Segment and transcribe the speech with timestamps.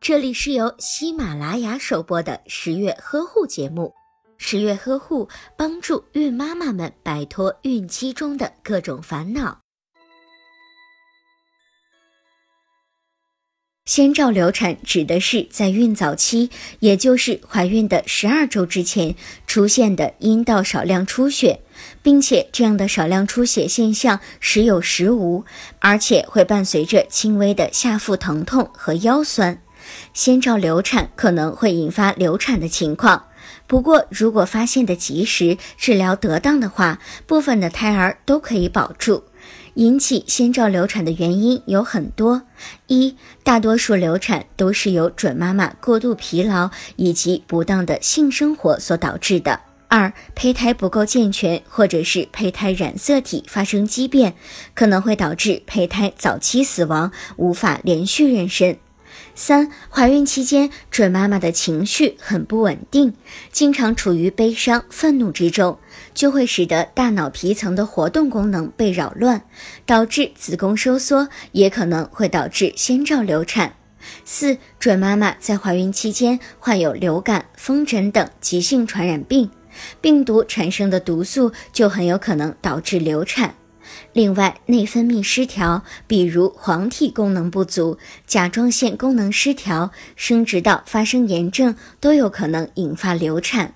[0.00, 3.92] 这里是由喜马拉雅首播的十月呵护节目。
[4.36, 9.60] 十月呵护帮助孕妈妈们摆脱孕期中的各种烦恼。
[13.86, 16.50] 先兆流产指的是在孕早期，
[16.80, 19.14] 也就是怀孕的十二周之前
[19.46, 21.60] 出现的阴道少量出血，
[22.02, 25.44] 并且这样的少量出血现象时有时无，
[25.80, 29.62] 而且会伴随着轻微的下腹疼痛和腰酸。
[30.12, 33.24] 先兆流产可能会引发流产的情况，
[33.66, 39.24] 不过如果发现的及时，治疗得当的话，部分的胎儿都可以保住。
[39.74, 42.42] 引起先兆流产的原因有很多：
[42.86, 54.34] 一，大多数流产都是由准妈妈过度疲劳以及不当的性生活所导致的；二，胚胎不够健全，或者是胚胎染色体发生畸变，
[54.74, 58.76] 可能会导致胚胎早期死亡，无法连续妊娠。
[59.34, 63.14] 三、怀孕期间，准妈妈的情绪很不稳定，
[63.50, 65.78] 经常处于悲伤、愤怒之中，
[66.12, 69.42] 就会使得大脑皮层的活动功能被扰乱，
[69.84, 73.74] 导致子宫收缩，也可能会导致先兆流产。
[74.24, 79.50] 四、准妈妈在怀孕期间患有流感、风疹等急性传染病，
[80.00, 83.54] 病毒产生的毒素就很有可能导致流产。
[84.12, 93.74] 另外，内分泌失调，比如黄体功能不足、甲状腺功能失调、生殖道发生炎症，都有可能引发流产。